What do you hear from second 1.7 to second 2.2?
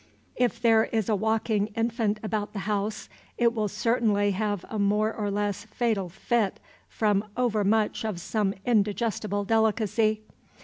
infant